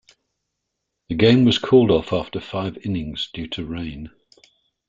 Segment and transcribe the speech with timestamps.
[1.09, 4.09] The game was called off after five innings due to rain.